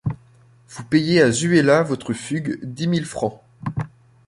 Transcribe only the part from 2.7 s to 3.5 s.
mille francs.